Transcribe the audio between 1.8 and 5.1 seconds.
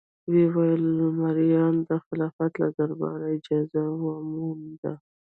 د خلافت له دربار اجازه وموندله.